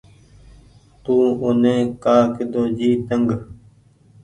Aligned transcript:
تو 1.03 1.13
اوني 1.41 1.75
ڪآ 2.03 2.17
ڪۮو 2.35 2.63
جي 2.77 2.89
تنگ۔ 3.07 3.29